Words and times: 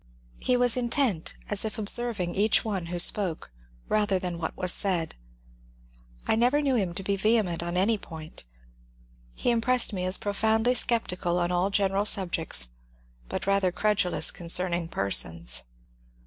He 0.39 0.57
was 0.57 0.75
intent, 0.75 1.35
as 1.47 1.63
if 1.63 1.77
observing 1.77 2.33
each 2.33 2.65
one 2.65 2.87
who 2.87 2.97
spoke 2.97 3.51
rather 3.87 4.17
than 4.17 4.39
what 4.39 4.53
he 4.59 4.67
said. 4.67 5.13
I 6.25 6.33
never 6.33 6.59
knew 6.59 6.73
him 6.73 6.95
to 6.95 7.03
be 7.03 7.15
vehement 7.15 7.61
on 7.61 7.77
any 7.77 7.99
point. 7.99 8.43
He 9.35 9.51
impressed 9.51 9.93
me 9.93 10.03
as 10.05 10.17
profoundly 10.17 10.73
sceptical 10.73 11.37
on 11.37 11.51
all 11.51 11.69
general 11.69 12.05
sub 12.05 12.31
jects, 12.31 12.69
but 13.29 13.45
rather 13.45 13.71
credulous 13.71 14.31
concerning 14.31 14.87
persons. 14.87 15.65